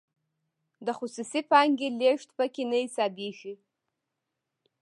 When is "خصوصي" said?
0.97-1.41